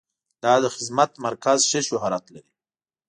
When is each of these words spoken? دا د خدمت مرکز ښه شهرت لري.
دا 0.43 0.53
د 0.63 0.65
خدمت 0.75 1.11
مرکز 1.25 1.59
ښه 1.69 1.79
شهرت 1.89 2.25
لري. 2.33 2.51